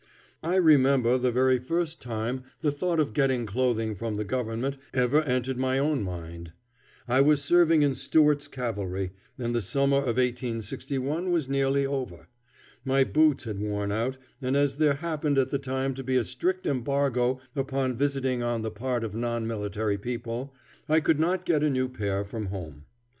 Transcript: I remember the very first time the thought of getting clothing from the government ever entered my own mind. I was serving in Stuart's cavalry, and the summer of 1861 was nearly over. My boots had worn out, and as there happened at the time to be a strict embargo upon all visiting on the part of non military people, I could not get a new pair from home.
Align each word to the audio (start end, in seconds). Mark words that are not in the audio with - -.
I 0.41 0.55
remember 0.55 1.19
the 1.19 1.31
very 1.31 1.59
first 1.59 2.01
time 2.01 2.41
the 2.61 2.71
thought 2.71 2.99
of 2.99 3.13
getting 3.13 3.45
clothing 3.45 3.93
from 3.93 4.15
the 4.15 4.23
government 4.23 4.77
ever 4.95 5.21
entered 5.21 5.57
my 5.59 5.77
own 5.77 6.01
mind. 6.01 6.53
I 7.07 7.21
was 7.21 7.43
serving 7.43 7.83
in 7.83 7.93
Stuart's 7.93 8.47
cavalry, 8.47 9.11
and 9.37 9.53
the 9.53 9.61
summer 9.61 9.97
of 9.97 10.17
1861 10.17 11.29
was 11.29 11.47
nearly 11.47 11.85
over. 11.85 12.29
My 12.83 13.03
boots 13.03 13.43
had 13.43 13.59
worn 13.59 13.91
out, 13.91 14.17
and 14.41 14.57
as 14.57 14.77
there 14.77 14.95
happened 14.95 15.37
at 15.37 15.51
the 15.51 15.59
time 15.59 15.93
to 15.93 16.03
be 16.03 16.15
a 16.17 16.23
strict 16.23 16.65
embargo 16.65 17.39
upon 17.55 17.91
all 17.91 17.95
visiting 17.97 18.41
on 18.41 18.63
the 18.63 18.71
part 18.71 19.03
of 19.03 19.13
non 19.13 19.45
military 19.45 19.99
people, 19.99 20.51
I 20.89 20.99
could 20.99 21.19
not 21.19 21.45
get 21.45 21.61
a 21.61 21.69
new 21.69 21.87
pair 21.87 22.25
from 22.25 22.47
home. 22.47 22.85